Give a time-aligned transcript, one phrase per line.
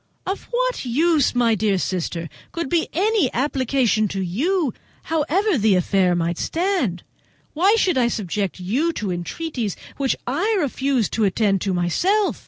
[0.25, 6.15] "Of what use, my dear sister, could be any application to you, however the affair
[6.15, 7.03] might stand?
[7.53, 12.39] Why should I subject you to entreaties which I refused to attend to myself?